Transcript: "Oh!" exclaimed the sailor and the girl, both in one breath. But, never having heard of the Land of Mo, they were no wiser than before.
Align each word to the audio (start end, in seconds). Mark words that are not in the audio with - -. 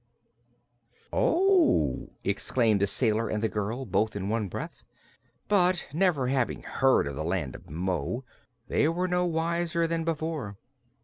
"Oh!" 1.13 2.09
exclaimed 2.23 2.79
the 2.81 2.87
sailor 2.87 3.29
and 3.29 3.43
the 3.43 3.47
girl, 3.47 3.85
both 3.85 4.15
in 4.15 4.29
one 4.29 4.47
breath. 4.47 4.83
But, 5.47 5.87
never 5.93 6.25
having 6.27 6.63
heard 6.63 7.05
of 7.07 7.15
the 7.15 7.23
Land 7.23 7.53
of 7.53 7.69
Mo, 7.69 8.25
they 8.67 8.87
were 8.87 9.07
no 9.07 9.27
wiser 9.27 9.85
than 9.85 10.03
before. 10.03 10.57